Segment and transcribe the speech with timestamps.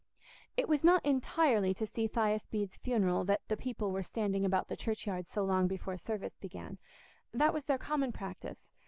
[0.57, 4.67] It was not entirely to see Thias Bede's funeral that the people were standing about
[4.67, 6.79] the churchyard so long before service began;
[7.31, 8.65] that was their common practice.